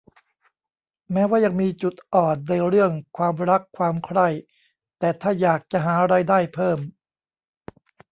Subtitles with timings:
[1.11, 4.27] แม้ว่ายังมีจุดอ่อนในเรื่องความรักความใคร่
[4.99, 6.79] แต่ถ้าอยากจะหารายได้เพิ่ม